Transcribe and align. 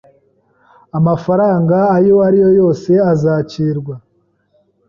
Amafaranga 0.97 1.77
ayo 1.97 2.15
ari 2.27 2.37
yo 2.43 2.49
yose 2.59 2.91
azakirwa. 3.11 3.95